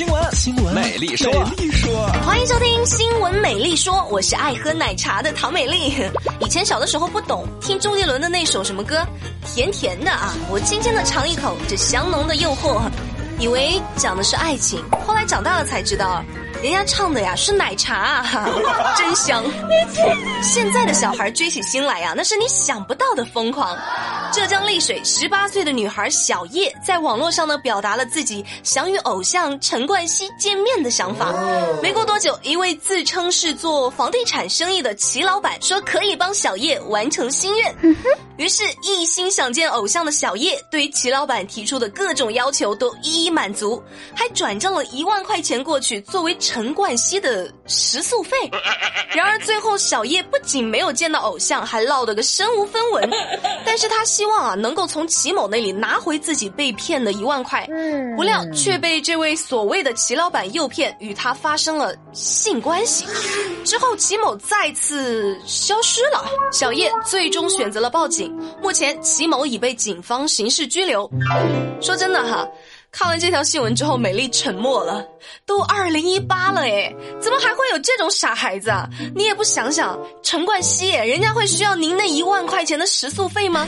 [0.00, 5.94] 新闻，新闻，美丽说，美丽说，欢迎收听新闻美丽说，我是爱喝奶茶的唐美丽。
[6.40, 9.06] 以前小的时候不懂，听周杰伦的那首什么歌，
[9.44, 12.80] 甜甜的啊，我轻轻的尝一口这香浓的诱惑，
[13.38, 16.24] 以为讲的是爱情，后来长大了才知道。
[16.62, 18.24] 人家唱的呀是奶茶，
[18.96, 19.44] 真香。
[20.42, 23.76] 现在的小孩追起星来呀，那是你想不到的疯狂。
[24.32, 31.32] 浙江丽水十八岁的女孩小叶在网络上呢表达了自己想与偶像陈冠希见面的想法。
[31.82, 37.96] 没过多久，一位自称是做房地产生意的齐老板说可以帮小叶完成心愿。
[38.40, 43.82] 于是，一心想见偶像的小叶对于齐老板提出的各种要求都一一满足，
[44.14, 48.50] 还转账了一万块钱过去作为陈冠希的食宿费。
[49.10, 53.10] 然而，最后小叶不仅没有见到偶像，还落得个身无分文。
[53.62, 57.68] 但是他希望啊能够从齐某那里拿回自己被骗的一万块，
[58.16, 63.04] 不料却被这位所谓的齐老板诱骗，与他发生了性关系。
[63.66, 68.29] 之后，齐某再次消失了，小叶最终选择了报警。
[68.62, 71.10] 目前，齐某已被警方刑事拘留。
[71.80, 72.48] 说真的哈。
[72.92, 75.04] 看完这条新闻之后，美丽沉默了。
[75.46, 78.88] 都二零一八了哎，怎么还会有这种傻孩子啊？
[79.14, 83.66] 你也不想想，陈冠希，人家会需要您那一万块钱的食宿费吗？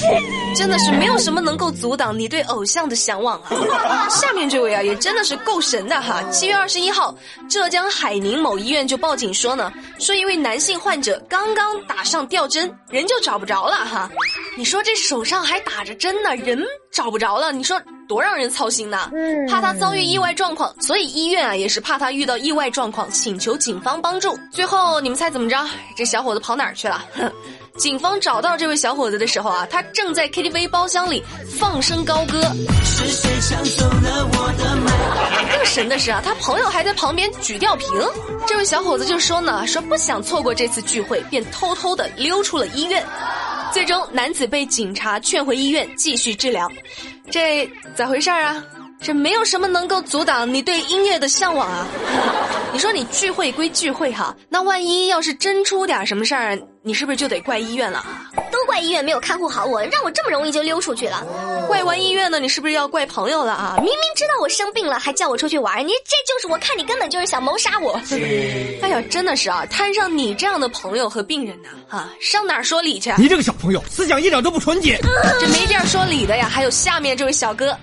[0.56, 4.08] 真的是没有什么能够阻挡你对偶像的向往啊！
[4.08, 6.22] 下面这位啊，也真的是够神的哈。
[6.30, 7.14] 七月二十一号，
[7.50, 14.10] 浙江海宁某医院就报警说呢，说一位男性患者刚刚打上吊针，人就找不着了哈。
[14.56, 17.80] 你说这手上还打着针呢，人找不着了，你说？
[18.08, 19.10] 多让人操心呐！
[19.48, 24.38] 怕他遭遇意外状况，所以医院啊也是怕他遇到意外状况，请求警方帮助。
[24.50, 25.56] 最后你们猜怎么着？
[25.96, 27.04] 这小伙子跑哪儿去了？
[27.78, 31.24] 警方找到这位小伙子的时候啊，他正在 KTV 包厢里
[31.58, 32.38] 放声高歌。
[32.84, 35.56] 是谁抢走了我的麦？
[35.56, 37.88] 更神的是啊，他朋友还在旁边举吊瓶。
[38.46, 43.02] 这位小伙子就说呢，说不想错过这次聚会，便偷偷的溜出了医院。
[43.72, 46.70] 最终，男子被警察劝回医院继续治疗。
[47.30, 48.62] 这咋回事儿啊？
[49.00, 51.86] 这没有什么能够阻挡你对音乐的向往啊！
[52.72, 58.06] 你说你聚会归聚会哈，那万一要是真出点什么事儿，你是不是就得怪医院了？
[58.72, 61.22] 都怪医院没有看护好我，让我这么容易就溜出去了。
[61.68, 63.74] 怪完医院呢，你是不是要怪朋友了啊？
[63.76, 68.00] 明明知道我生病了，还叫我出去玩，你这就是我看你根本就是想谋杀我。
[68.80, 73.12] 哎呀，真的是啊，摊上你这样的朋友和病人呢，啊，上哪儿说理去？
[73.18, 74.98] 你这个小朋友思想一点都不纯洁。
[75.38, 77.76] 这没地儿说理的呀，还有下面这位小哥。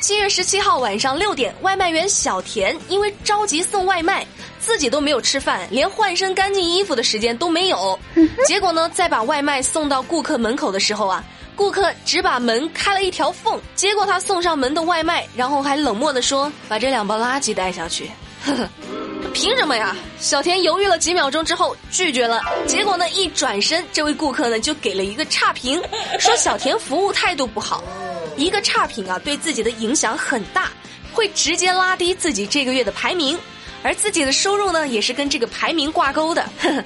[0.00, 4.24] 七月十七号晚上六点，外卖员小田因为着急送外卖。
[4.66, 7.96] 自己都没有吃饭，连换身干净衣服的时间都没有。
[8.46, 11.22] 结果呢，在把外卖送到顾客门口的时候啊，
[11.54, 18.10] 顾客只把门开了一条缝，接过他送上门的外卖，然后还冷漠的说：“把这两包垃圾带下去。”
[18.44, 18.68] 呵呵，
[19.32, 19.94] 凭什么呀？
[20.18, 22.42] 小田犹豫了几秒钟之后拒绝了。
[22.66, 25.80] 结果呢，一转身，这位顾客呢就给了一个差评，
[26.18, 27.84] 说小田服务态度不好。
[28.36, 30.72] 一个差评啊，对自己的影响很大，
[31.12, 33.38] 会直接拉低自己这个月的排名。
[33.86, 36.44] 而自己的收入呢，也是跟这个排名挂钩的。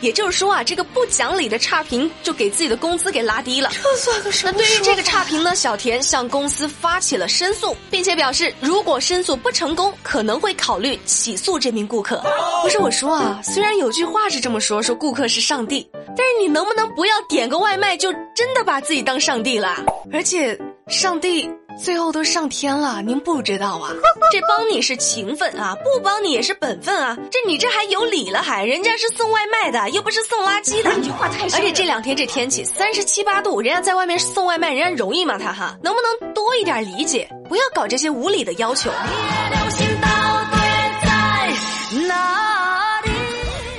[0.00, 3.68] 也就是说啊，这个不讲理的差评就给自己的工资给拉低了。
[3.82, 4.52] 这算个什么？
[4.52, 12.24] 那对于这个差评呢，小田向公司发起了申诉，并且表示如果申诉不成功，可能会考虑起诉这名顾客。
[12.62, 19.84] 不是我说啊，虽然有句话是这么说，说顾客是上帝，但是你能不能不要点个外卖就真的把自己当上帝了？
[20.12, 20.56] 而且
[20.86, 21.50] 上帝。
[21.80, 23.90] 最后都上天了，您不知道啊？
[24.32, 27.16] 这帮你是情分啊，不帮你也是本分啊。
[27.30, 28.64] 这你这还有理了还？
[28.64, 30.92] 人家是送外卖的，又不是送垃圾的。
[30.94, 35.38] 你话太而且这两天这天气三十七八度，人家在外面送外卖，人家容易吗？
[35.38, 37.28] 他哈，能不能多一点理解？
[37.48, 38.90] 不要搞这些无理的要求。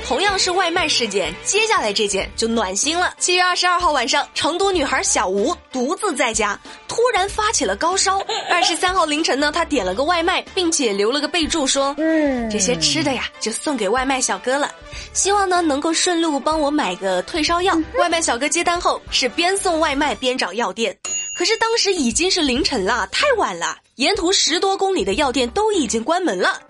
[0.08, 3.14] 同样是外卖事件，接下来这件就暖心了。
[3.18, 6.58] 七月二十二号晚上，成都女孩小吴独自在家，
[7.00, 8.18] 突然发起了高烧。
[8.50, 14.70] 二十三号凌晨呢，他点了个外卖，并且留了个备注说：“嗯，这些吃的呀，就送给外卖小哥了，
[15.14, 20.94] 希望呢能够顺路帮我买个退烧药。”外卖小哥接单后是边送外卖边找药店，
[21.34, 26.60] 可是当时已经是凌晨了，太晚了，沿途十多公里的药店都已经关门了。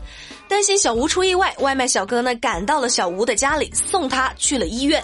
[0.47, 5.03] 担心小吴出意外，外卖小哥呢赶到了小吴的家里，送他去了医院，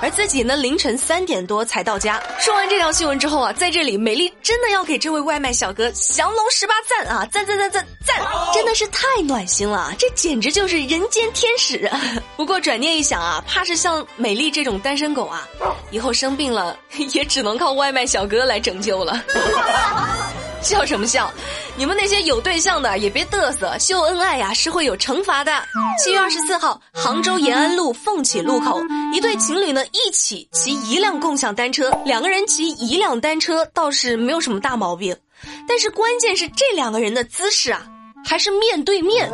[0.00, 2.22] 而自己呢凌晨三点多才到家。
[2.38, 8.16] 说完这条新闻之后啊，在这里美丽真的要给这位外卖小哥降龙十八赞啊，赞赞赞赞赞，
[8.52, 11.90] 真的是太暖心了，这简直就是人间天使。
[12.36, 15.48] 不过转念一想啊，怕是像美丽这种单身狗啊，
[15.90, 16.76] 以后生病了
[17.12, 19.22] 也只能靠外卖小哥来拯救了。
[20.64, 21.30] 笑什么笑？
[21.76, 25.52] 你们那些有对象的也别嘚瑟，秀恩爱呀是会有惩罚的。
[26.02, 28.80] 七月二十四号，杭州延安路凤起路口，
[29.12, 35.14] 一对情侣呢一起骑一辆共享单车，两个人骑一辆单车倒是没有什么大毛病，
[35.68, 37.86] 但是关键是这两个人的姿势啊，
[38.24, 39.30] 还是面对面，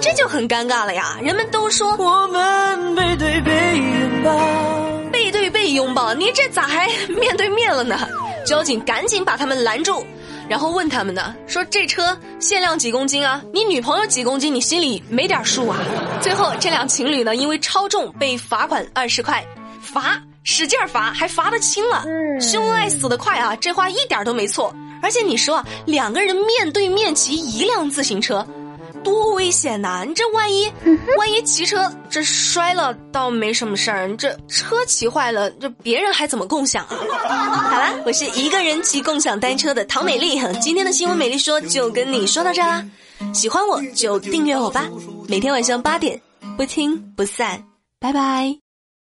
[0.00, 1.18] 这就很尴尬了呀。
[1.20, 4.30] 人们都说我们背对背拥抱。
[5.10, 8.08] 背对背拥抱，你这咋还面对面了呢？
[8.46, 10.04] 交警赶紧把他们拦住，
[10.50, 13.40] 然后问他们呢，说这车限量几公斤啊？
[13.54, 14.52] 你女朋友几公斤？
[14.52, 15.78] 你心里没点数啊？
[16.20, 19.46] 最后这两情侣呢，因为超重被罚款二十块，
[19.80, 22.04] 罚使劲罚，还罚的轻了。
[22.40, 24.74] 秀恩爱死得快啊，这话一点都没错。
[25.00, 28.44] 而且你说两个人面对面骑一辆自行车。
[29.02, 30.04] 多危险呐！
[30.06, 30.70] 你这万一
[31.16, 36.96] 万一骑车这摔了倒没什么事儿，这车骑坏了，这别人还怎么共享啊？
[37.70, 42.84] 好啦，我是一个人骑共享单车的唐美丽，今天的新闻美丽说就跟你说到这啦。
[43.34, 44.88] 喜欢我就订阅我吧，
[45.28, 46.20] 每天晚上八点
[46.56, 47.64] 不听不散，
[47.98, 48.59] 拜拜。